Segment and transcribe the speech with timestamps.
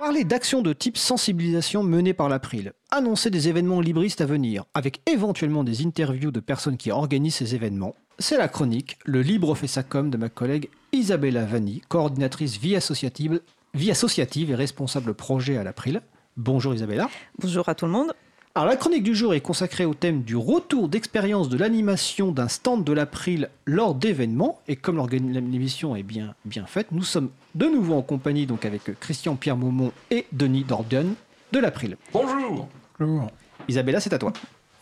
[0.00, 5.02] Parler d'actions de type sensibilisation menées par l'April, annoncer des événements libristes à venir, avec
[5.06, 9.66] éventuellement des interviews de personnes qui organisent ces événements, c'est la chronique Le Libre fait
[9.66, 13.42] sa com de ma collègue Isabella Vanni, coordinatrice vie associative,
[13.74, 16.00] vie associative et responsable projet à l'April.
[16.38, 17.10] Bonjour Isabella.
[17.38, 18.14] Bonjour à tout le monde.
[18.56, 22.48] Alors la chronique du jour est consacrée au thème du retour d'expérience de l'animation d'un
[22.48, 24.60] stand de l'April lors d'événements.
[24.66, 28.98] Et comme l'émission est bien, bien faite, nous sommes de nouveau en compagnie donc avec
[28.98, 31.14] Christian Pierre Maumont et Denis Dordion
[31.52, 31.96] de l'April.
[32.12, 32.66] Bonjour.
[32.98, 33.30] Bonjour.
[33.68, 34.32] Isabella, c'est à toi.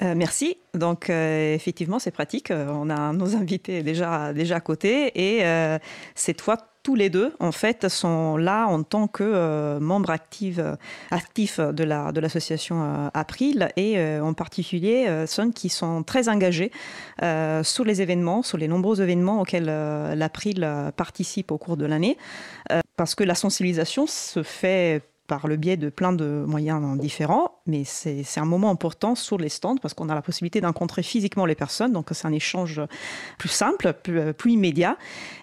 [0.01, 0.57] Euh, merci.
[0.73, 2.51] Donc euh, effectivement, c'est pratique.
[2.51, 5.45] Euh, on a nos invités déjà déjà à côté et
[6.15, 6.57] cette fois
[6.89, 10.59] tous les deux, en fait, sont là en tant que membres actifs,
[11.11, 16.73] actifs de, la, de l'association April et en particulier ceux qui sont très engagés
[17.21, 20.67] sur les événements, sur les nombreux événements auxquels l'April
[20.97, 22.17] participe au cours de l'année.
[22.97, 27.85] parce que la sensibilisation se fait par le biais de plein de moyens différents, mais
[27.85, 31.55] c'est un moment important sur les stands parce qu'on a la possibilité d'encontrer physiquement les
[31.55, 32.81] personnes, donc c'est un échange
[33.39, 34.97] plus simple, plus, immédiat.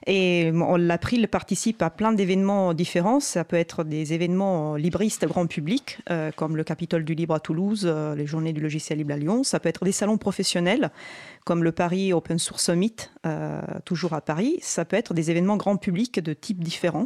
[0.08, 3.20] Et l'April participe à plein d'événements différents.
[3.20, 7.40] Ça peut être des événements libristes grand public, euh, comme le Capitole du Libre à
[7.40, 9.44] Toulouse, euh, les Journées du logiciel libre à Lyon.
[9.44, 10.90] Ça peut être des salons professionnels,
[11.44, 12.96] comme le Paris Open Source Summit,
[13.28, 14.58] euh, toujours à Paris.
[14.62, 17.06] Ça peut être des événements grand public de types différents.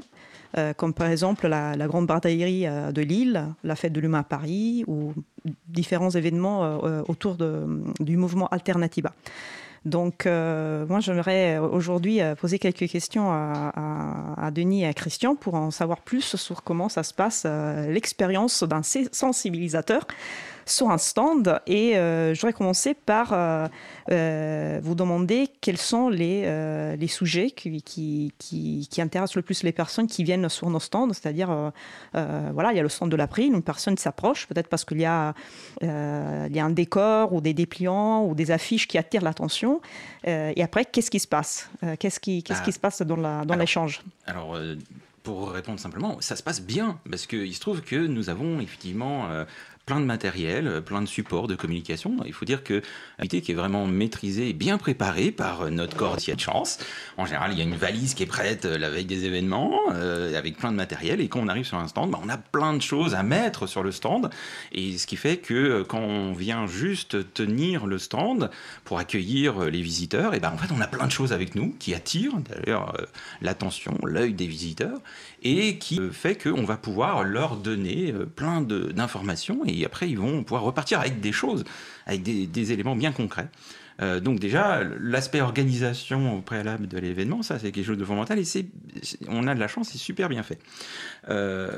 [0.58, 4.24] Euh, comme par exemple la, Grande Bataillerie euh, de Lille, la Fête de l'Humain à
[4.24, 5.14] Paris, ou
[5.68, 7.38] différents événements euh, autour
[8.00, 9.14] du mouvement Alternativa.
[9.86, 16.02] Donc, moi, j'aimerais aujourd'hui poser quelques questions à, Denis et à Christian pour en savoir
[16.02, 17.48] plus sur comment ça se passe,
[17.88, 20.06] l'expérience d'un sensibilisateur
[20.72, 21.60] sur un stand.
[21.68, 23.68] Et euh, je voudrais commencer par euh,
[24.12, 26.46] euh, vous demander quels sont les,
[26.98, 31.14] les sujets qui, qui, qui, intéressent le plus les personnes qui viennent sur nos stands.
[31.14, 31.72] C'est-à-dire,
[32.14, 35.06] voilà, il y a le stand de l'April, une personne s'approche, peut-être parce qu'il y,
[35.06, 35.34] a,
[35.82, 39.82] il y a un décor ou des dépliants ou des affiches qui attirent l'attention.
[40.26, 41.70] et après, qu'est-ce qui se passe?
[42.00, 44.02] Qu'est-ce qui, qu'est-ce qui se passe dans l'échange?
[44.26, 44.58] Alors,
[45.24, 49.46] pour répondre simplement, ça se passe bien, parce qu'il se trouve que nous avons effectivement
[49.90, 52.16] plein de matériel, euh, plein de supports de communication.
[52.28, 52.84] Il faut dire que
[53.18, 56.78] l'activité qui est vraiment maîtrisée et bien préparée par euh, notre corps de chance.
[57.18, 59.80] En général, il y a une valise qui est prête euh, la veille des événements
[59.90, 62.74] avec plein de matériel et quand on arrive sur un stand, bah, on a plein
[62.74, 64.30] de choses à mettre sur le stand
[64.72, 68.52] et ce qui fait que quand on vient juste tenir le stand
[68.84, 71.96] pour accueillir les visiteurs, ben en fait on a plein de choses avec nous qui
[71.96, 72.96] attirent d'ailleurs
[73.42, 75.00] l'attention, l'œil des visiteurs
[75.42, 80.64] et qui fait qu'on va pouvoir leur donner plein d'informations et après ils vont pouvoir
[80.64, 81.64] repartir avec des choses,
[82.06, 83.50] avec des, éléments bien concrets.
[84.02, 88.40] Euh, donc déjà, l'aspect organisation au préalable de l'événement, ça c'est quelque chose de fondamental
[88.40, 88.66] et c'est,
[89.28, 90.60] on a de la chance, c'est super bien fait.
[91.30, 91.70] Euh,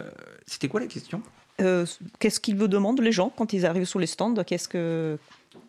[0.45, 1.21] c'était quoi la question?
[1.61, 1.85] Euh,
[2.19, 4.43] Qu'est-ce qu'ils vous demandent les gens quand ils arrivent sur les stands?
[4.45, 5.17] Qu'est-ce que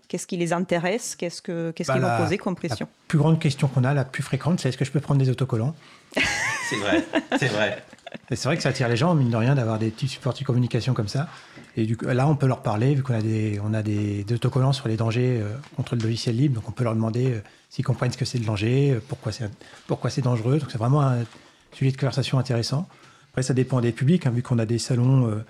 [0.09, 1.17] Qu'est-ce qui les intéresse?
[1.17, 3.95] Qu'est-ce que qu'est-ce bah, qu'ils vont poser comme question La plus grande question qu'on a,
[3.95, 5.75] la plus fréquente, c'est est-ce que je peux prendre des autocollants?
[6.72, 7.05] C'est vrai,
[7.38, 7.83] c'est vrai.
[8.31, 10.44] c'est vrai que ça attire les gens, mine de rien, d'avoir des petits supports de
[10.44, 11.28] communication comme ça.
[11.77, 14.88] Et là, on peut leur parler, vu qu'on a des, on a des, autocollants sur
[14.88, 16.56] les dangers euh, contre le logiciel libre.
[16.56, 17.41] Donc, on peut leur demander euh,
[17.71, 19.50] s'ils comprennent ce que c'est le danger, euh, pourquoi c'est,
[19.87, 20.59] pourquoi c'est dangereux.
[20.59, 21.25] Donc, c'est vraiment un
[21.72, 22.87] sujet de conversation intéressant.
[23.31, 25.43] Après, ça dépend des publics, hein, vu qu'on a des salons,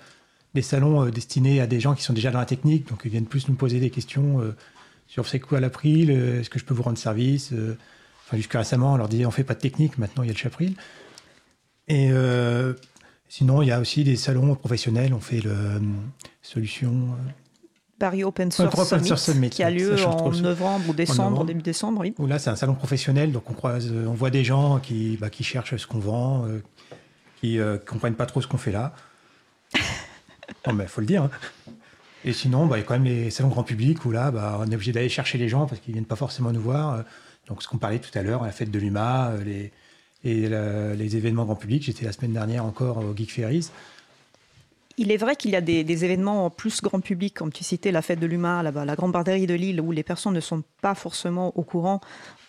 [0.53, 2.87] des salons destinés à des gens qui sont déjà dans la technique.
[2.87, 4.39] Donc, ils viennent plus nous poser des questions
[5.09, 7.51] sur c'est quoi l'April, est-ce que je peux vous rendre service.
[8.25, 10.33] enfin, jusqu'à récemment, on leur disait on fait pas de technique, maintenant il y a
[10.33, 10.75] le Chapril.
[11.87, 12.11] Et
[13.35, 15.11] Sinon, il y a aussi des salons professionnels.
[15.11, 15.79] On fait le euh,
[16.43, 16.91] solution.
[16.91, 17.31] Euh,
[17.97, 22.01] Paris Open Source, Summit, qui a lieu en novembre ou décembre, début décembre.
[22.01, 22.13] Oui.
[22.27, 25.31] là, c'est un salon professionnel, donc on croise, euh, on voit des gens qui, bah,
[25.31, 26.45] qui cherchent ce qu'on vend,
[27.41, 28.93] qui ne comprennent pas trop ce qu'on fait là.
[30.67, 31.23] non, mais faut le dire.
[31.23, 31.31] Hein.
[32.25, 34.59] Et sinon, bah, il y a quand même les salons grand public où là, bah,
[34.59, 37.03] on est obligé d'aller chercher les gens parce qu'ils viennent pas forcément nous voir.
[37.47, 39.71] Donc, ce qu'on parlait tout à l'heure, la fête de l'UMA, les,
[40.23, 40.47] et
[40.97, 41.83] les événements grand public.
[41.83, 43.69] J'étais la semaine dernière encore au Geek Ferries.
[44.97, 48.03] Il est vrai qu'il y a des, événements plus grand public, comme tu citais la
[48.03, 50.93] fête de l'humain, la, la grande barderie de Lille, où les personnes ne sont pas
[50.93, 51.99] forcément au courant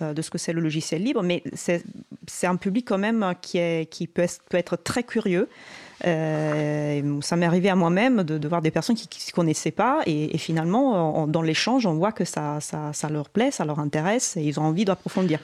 [0.03, 4.06] euh, de ce que c'est le logiciel libre, mais c'est un public quand même qui,
[4.06, 5.49] peut, être, très curieux.
[6.06, 10.00] Euh, ça m'est arrivé à moi-même de, voir des personnes qui ne se connaissaient pas
[10.05, 14.43] et, finalement, dans l'échange, on voit que ça, ça, leur plaît, ça leur intéresse et
[14.43, 15.41] ils ont envie d'approfondir.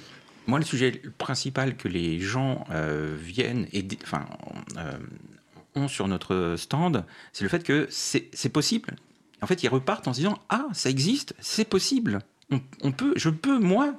[0.50, 4.26] Moi, le sujet principal que les gens euh, viennent et enfin,
[4.78, 4.98] euh,
[5.76, 8.96] ont sur notre stand, c'est le fait que c'est possible.
[9.42, 12.18] En fait, ils repartent en se disant Ah, ça existe, c'est possible.
[12.82, 13.94] On, peut, je peux, moi,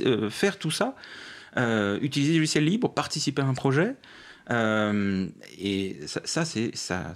[0.00, 0.94] euh, faire tout ça,
[2.00, 3.94] utiliser du logiciel libre, participer à un projet.
[4.48, 7.12] et ça, ça c'est ça.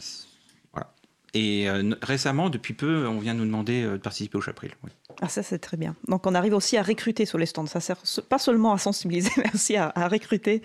[1.34, 1.66] Et
[2.00, 4.70] récemment, depuis peu, on vient nous demander de participer au Chapril.
[4.84, 4.90] Oui.
[5.20, 5.94] Ah, ça, c'est très bien.
[6.08, 7.66] Donc, on arrive aussi à recruter sur les stands.
[7.66, 7.96] Ça sert
[8.28, 10.62] pas seulement à sensibiliser, mais aussi à, recruter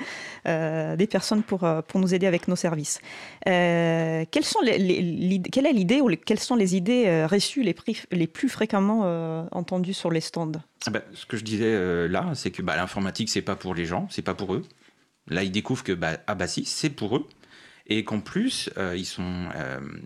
[0.48, 3.00] euh, des personnes pour, euh, pour nous aider avec nos services.
[3.48, 7.76] Euh, quelles sont les, quelle est l'idée ou quelles sont les idées reçues les,
[8.12, 10.52] les plus fréquemment entendues sur les stands?
[10.88, 13.86] Ah ben, Ce que je disais là, c'est que bah, l'informatique, c'est pas pour les
[13.86, 14.64] gens, c'est pas pour eux.
[15.28, 17.28] Là, ils découvrent que, bah, ah bah si, c'est pour eux
[17.90, 19.46] et qu'en plus, ils sont,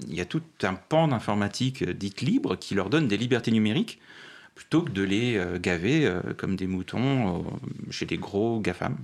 [0.07, 3.99] il y a tout un pan d'informatique dite libre qui leur donne des libertés numériques
[4.55, 8.97] plutôt que de les euh, gaver euh, comme des moutons euh, chez les gros GAFAM.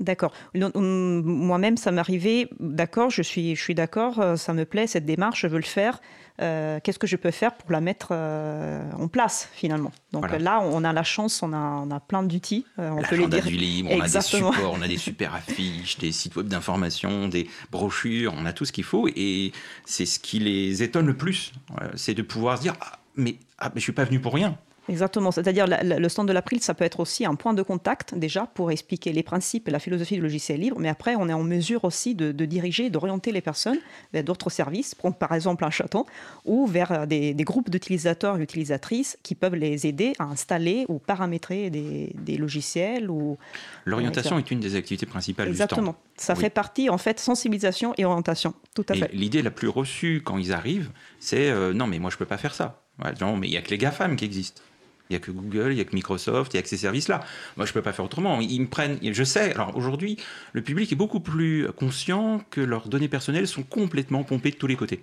[0.00, 0.32] D'accord.
[0.54, 5.46] Moi-même, ça m'arrivait, d'accord, je suis, je suis d'accord, ça me plaît, cette démarche, je
[5.46, 6.00] veux le faire.
[6.38, 9.92] Qu'est-ce que je peux faire pour la mettre en place, finalement?
[10.12, 12.64] Donc là, on a la chance, on a, on a plein d'outils.
[12.78, 13.44] on peut les dire.
[13.44, 17.28] du libre, on a des supports, on a des super affiches, des sites web d'information,
[17.28, 19.06] des brochures, on a tout ce qu'il faut.
[19.14, 19.52] Et
[19.84, 21.52] c'est ce qui les étonne le plus,
[21.94, 24.56] c'est de pouvoir se dire, ah, mais, ah, mais je suis pas venu pour rien.
[24.90, 28.46] Exactement, c'est-à-dire le stand de l'April, ça peut être aussi un point de contact déjà
[28.46, 31.44] pour expliquer les principes et la philosophie du logiciel libre, mais après on est en
[31.44, 33.78] mesure aussi de, diriger, d'orienter les personnes
[34.12, 36.06] vers d'autres services, par exemple un chaton,
[36.44, 40.98] ou vers euh, des, groupes d'utilisateurs et utilisatrices qui peuvent les aider à installer ou
[40.98, 43.08] paramétrer des, logiciels.
[43.10, 43.38] ou
[43.84, 45.92] L'orientation est une des activités principales Exactement.
[45.92, 46.26] du stand.
[46.26, 49.10] Ça fait partie en fait sensibilisation et orientation, tout à fait.
[49.12, 50.90] L'idée la plus reçue quand ils arrivent,
[51.20, 52.82] c'est euh, non mais moi je peux pas faire ça.
[53.20, 54.62] non mais il y a que les GAFAM qui existent.
[55.10, 56.76] Il n'y a que Google, il n'y a que Microsoft, il n'y a que ces
[56.76, 57.24] services-là.
[57.56, 58.40] Moi, je ne peux pas faire autrement.
[58.40, 60.16] Ils me prennent, je sais, alors aujourd'hui,
[60.52, 64.68] le public est beaucoup plus conscient que leurs données personnelles sont complètement pompées de tous
[64.68, 65.00] les côtés.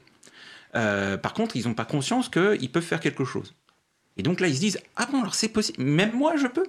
[0.76, 3.54] Euh, par contre, ils n'ont pas conscience qu'ils peuvent faire quelque chose.
[4.16, 6.66] Et donc là, ils se disent, ah bon, alors c'est possible, même moi, je peux.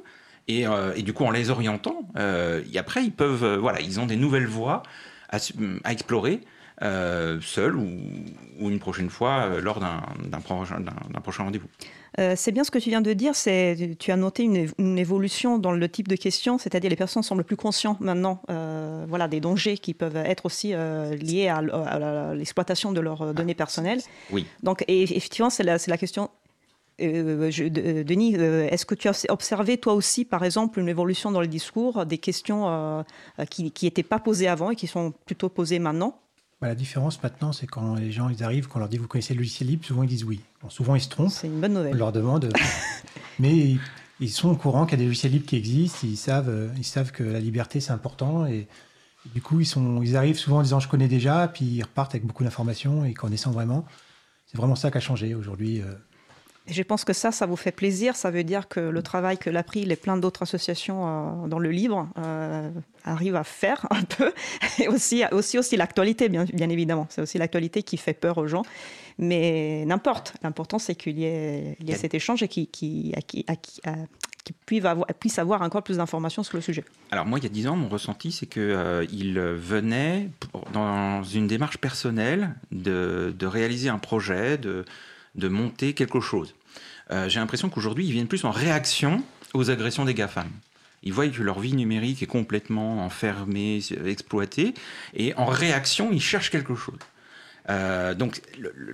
[0.49, 4.06] Et, euh, et, du coup, en les orientant, euh, après, ils peuvent, voilà, ils ont
[4.06, 4.82] des nouvelles voies
[5.29, 5.38] à,
[5.91, 6.41] explorer.
[6.81, 7.88] seuls ou,
[8.58, 11.69] ou, une prochaine fois lors d'un prochain rendez-vous.
[12.19, 13.34] Euh, c'est bien ce que tu viens de dire.
[13.34, 17.44] C'est, tu as noté une, évolution dans le type de questions, c'est-à-dire les personnes semblent
[17.44, 22.93] plus conscientes maintenant, euh, voilà, des dangers qui peuvent être aussi euh, liés à, l'exploitation
[22.93, 24.00] de leurs données personnelles.
[24.31, 24.46] Oui.
[24.62, 26.31] Donc, et effectivement, c'est la, question.
[26.99, 32.06] Denis, est-ce que tu as observé toi aussi, par exemple, une évolution dans le discours,
[32.06, 33.05] des questions
[33.50, 36.19] qui n'étaient pas posées avant et qui sont plutôt posées maintenant?
[36.60, 39.34] Bah, la différence maintenant, c'est quand les gens ils arrivent, qu'on leur dit vous connaissez
[39.34, 40.40] le logiciel libre, souvent ils disent oui.
[40.69, 41.31] souvent ils se trompent.
[41.31, 41.94] C'est une bonne nouvelle.
[41.94, 42.52] On leur demande.
[43.38, 43.76] mais
[44.19, 46.00] ils sont au courant qu'il y a des logiciels libres qui existent.
[46.02, 48.66] Ils savent, euh, ils savent que la liberté c'est important et,
[49.34, 52.14] du coup ils sont, ils arrivent souvent en disant je connais déjà, puis ils repartent
[52.14, 53.84] avec beaucoup d'informations et connaissant vraiment.
[54.46, 55.82] C'est vraiment ça qui a changé aujourd'hui.
[56.70, 58.17] Je pense que ça, ça vous fait plaisir.
[58.17, 61.70] Ça veut dire que le travail que l'April et plein d'autres associations euh, dans le
[61.70, 62.70] livre euh,
[63.05, 64.32] arrivent à faire un peu.
[64.79, 67.06] Et aussi, aussi, aussi l'actualité, bien, évidemment.
[67.11, 68.62] C'est aussi l'actualité qui fait peur aux gens.
[69.19, 70.35] Mais n'importe.
[70.43, 73.15] L'important, c'est qu'il y, ait, cet échange et qui, qui,
[75.37, 76.85] avoir, encore plus d'informations sur le sujet.
[77.11, 80.29] Alors moi, il y a dix ans, mon ressenti, c'est qu'il euh, venait
[80.73, 84.85] dans une démarche personnelle de, de réaliser un projet, de,
[85.38, 86.55] de monter quelque chose.
[87.11, 89.23] Euh, j'ai l'impression qu'aujourd'hui, ils viennent plus en réaction
[89.55, 90.49] aux agressions des GAFAM.
[91.02, 94.75] Ils voient que leur vie numérique est complètement enfermée, exploitée,
[95.14, 96.99] et en réaction, ils cherchent quelque chose.
[97.70, 98.40] Euh, donc,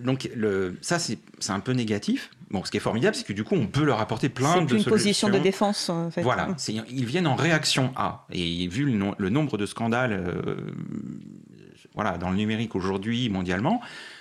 [0.02, 1.18] donc le, ça, c'est
[1.48, 2.30] un peu négatif.
[2.50, 4.68] Bon, ce qui est formidable, c'est que du coup, on peut leur apporter plein de
[4.68, 4.90] solutions.
[4.90, 6.22] Une position de défense, en fait.
[6.22, 8.26] Voilà, ils viennent en réaction à.
[8.32, 10.56] Et vu le, nombre de scandales euh,
[11.94, 13.80] voilà, dans le numérique aujourd'hui, mondialement,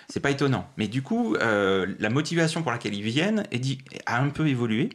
[0.10, 0.68] c'est pas étonnant.
[0.78, 3.44] Mais du coup, euh, la motivation pour laquelle ils viennent
[4.06, 4.90] a un peu évolué.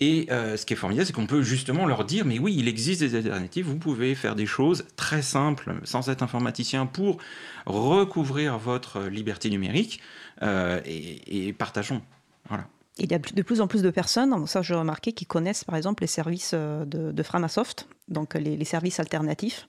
[0.00, 2.66] Et euh, ce qui est formidable, c'est qu'on peut justement leur dire, mais oui, il
[2.66, 7.18] existe des alternatives, vous pouvez faire des choses très simples, sans être informaticien, pour
[7.64, 10.00] recouvrir votre liberté numérique,
[10.42, 12.02] euh, et, partageons.
[12.48, 12.66] Voilà.
[12.98, 15.76] Il y a de plus en plus de personnes, ça j'ai remarqué, qui connaissent par
[15.76, 19.68] exemple les services de, Framasoft, donc les services alternatifs.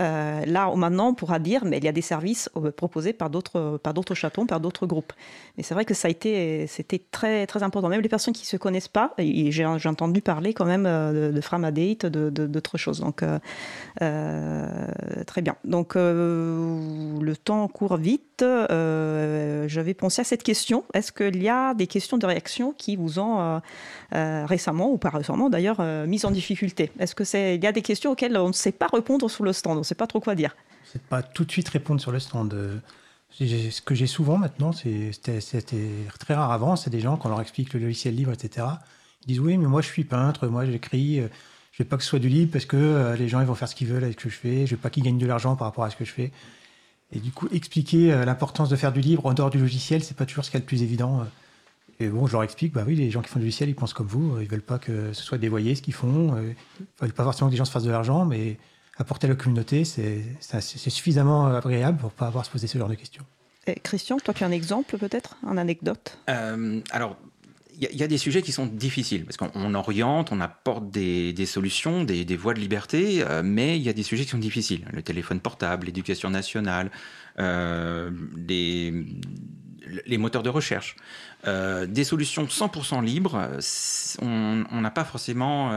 [0.00, 3.30] Euh, là, maintenant, on pourra dire, mais il y a des services euh, proposés par
[3.30, 5.12] d'autres, par d'autres chatons, par d'autres groupes.
[5.56, 7.88] Mais c'est vrai que ça a été, c'était très, très important.
[7.88, 11.40] Même les personnes qui se connaissent pas, j'ai, entendu parler quand même euh, de, de
[11.40, 13.00] Framadate, de, d'autres choses.
[13.00, 13.24] Donc,
[13.98, 15.56] très bien.
[15.64, 18.35] Donc, le temps court vite.
[18.40, 20.84] J'avais pensé à cette question.
[20.94, 23.60] Est-ce qu'il y a des questions de réaction qui vous ont
[24.12, 26.90] récemment, ou pas récemment d'ailleurs, mis en difficulté?
[26.98, 29.44] Est-ce que c'est, il y a des questions auxquelles on ne sait pas répondre sur
[29.44, 30.56] le stand ne sait pas trop quoi dire?
[30.84, 32.80] C'est pas tout de suite répondre sur le stand.
[33.38, 35.40] Ce que j'ai souvent maintenant, c'était
[36.18, 38.66] très rare avant, c'est des gens, quand on leur explique le logiciel libre, etc.,
[39.22, 41.20] ils disent Oui, mais moi je suis peintre, moi j'écris,
[41.72, 43.54] Je veux pas que ce soit du libre parce que euh, les gens ils vont
[43.54, 44.66] faire ce qu'ils veulent avec ce que je fais.
[44.66, 46.32] Je veux pas qu'ils gagnent de l'argent par rapport à ce que je fais.
[47.12, 50.16] Et du coup, expliquer euh, l'importance de faire du libre en dehors du logiciel, c'est
[50.16, 51.20] pas toujours ce qu'il y a le plus évident.
[51.20, 51.24] euh.
[51.98, 53.94] Et bon, je leur explique, bah oui, les gens qui font du logiciel, ils pensent
[53.94, 54.36] comme vous.
[54.36, 56.36] euh, Ils veulent pas que ce soit dévoyé ce qu'ils font.
[56.38, 56.54] Ils
[57.00, 58.58] veulent pas forcément que les gens se fassent de l'argent, mais
[58.98, 60.22] apporter à la communauté, c'est
[60.90, 63.24] suffisamment agréable pour pas avoir à se poser ce genre de questions.
[63.66, 66.18] Et Christian, toi tu as un exemple peut-être, une anecdote?
[66.30, 67.16] Euh, alors,
[67.78, 71.32] il y, a- des sujets qui sont difficiles, parce qu'on on oriente, on apporte des,
[71.32, 74.30] des solutions, des, des voies de liberté, euh, mais il y a des sujets qui
[74.30, 74.86] sont difficiles.
[74.92, 76.90] Le téléphone portable, l'éducation nationale,
[77.38, 78.92] euh, les,
[80.18, 80.96] moteurs de recherche.
[81.46, 83.50] Euh, des solutions 100% libres,
[84.22, 85.70] on n'a pas forcément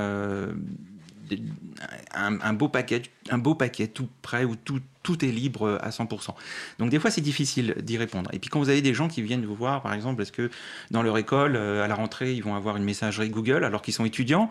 [2.14, 6.34] un, beau paquet, un beau paquet tout prêt où tout, tout est libre à 100%.
[6.80, 8.30] Donc des fois c'est difficile d'y répondre.
[8.34, 10.50] Et puis quand vous avez des gens qui viennent vous voir, par exemple, est-ce que
[10.92, 13.94] dans leur école, euh, à la rentrée, ils vont avoir une messagerie Google alors qu'ils
[13.94, 14.50] sont étudiants,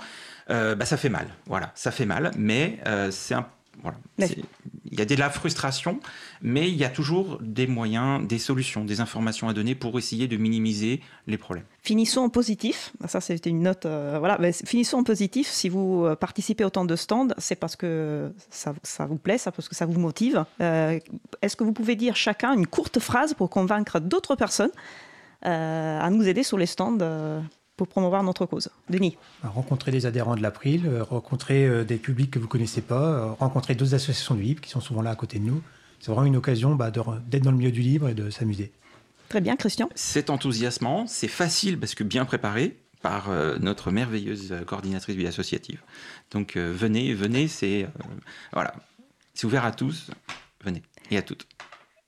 [0.51, 1.29] euh, bah, ça fait mal.
[1.47, 3.47] Voilà, ça fait mal, mais euh, c'est un
[3.83, 3.97] voilà.
[4.91, 6.01] Il y a de la frustration,
[6.43, 10.27] mais il y a toujours des moyens, des solutions, des informations à donner pour essayer
[10.29, 11.65] de minimiser les problèmes.
[11.83, 12.93] Finissons en positif.
[13.07, 13.87] Ça, c'était une note.
[13.87, 14.39] euh, voilà.
[14.41, 15.49] Mais finissons en positif.
[15.49, 19.53] Si vous euh, participez autant de stands, c'est parce que ça, ça vous plaît, ça
[19.53, 20.45] parce que ça vous motive.
[20.61, 20.99] Euh,
[21.43, 24.73] Est-ce que vous pouvez dire chacun une courte phrase pour convaincre d'autres personnes
[25.47, 26.99] euh, à nous aider sur les stands
[27.79, 29.17] pour promouvoir notre cause Denis.
[29.43, 33.03] Bah, Rencontrer des adhérents de l'April, euh, rencontrer euh, des publics que vous connaissez pas,
[33.03, 35.63] euh, rencontrer d'autres associations du libre qui sont souvent là à côté de nous.
[36.01, 38.71] C'est vraiment une occasion bah, d'être dans le milieu du libre et de s'amuser.
[39.29, 39.89] Très bien, Christian.
[39.95, 45.27] C'est enthousiasmant, c'est facile parce que bien préparé par euh, notre merveilleuse euh, coordinatrice vie
[45.27, 45.81] associative.
[46.31, 47.89] Donc euh, venez, venez, c'est euh,
[48.53, 48.75] voilà,
[49.35, 50.11] c'est ouvert à tous.
[50.65, 51.47] Venez et à toutes.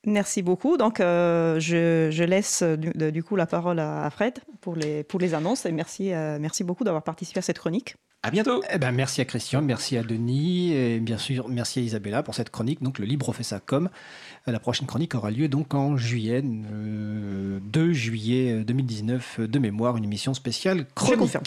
[0.05, 0.77] Merci beaucoup.
[0.77, 5.19] Donc, euh, je, je laisse euh, du, coup la parole à, Fred pour les, pour
[5.19, 7.95] les annonces et merci, euh, merci beaucoup d'avoir participé à cette chronique.
[8.23, 8.61] À bientôt.
[8.71, 12.35] Eh ben, merci à Christian, merci à Denis, et bien sûr, merci à Isabella pour
[12.35, 12.81] cette chronique.
[12.83, 13.89] Donc, le Libre fait ça comme.
[14.45, 19.97] La prochaine chronique aura lieu donc en juillet, euh, 2 juillet 2019, euh, de mémoire,
[19.97, 21.17] une émission spéciale chronique.
[21.17, 21.43] confirme.